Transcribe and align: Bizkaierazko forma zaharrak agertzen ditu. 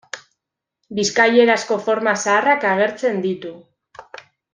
Bizkaierazko 0.99 1.77
forma 1.87 2.13
zaharrak 2.23 2.65
agertzen 2.71 3.21
ditu. 3.27 3.53